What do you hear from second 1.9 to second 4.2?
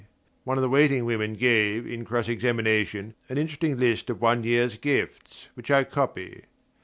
cross examination, an interesting list of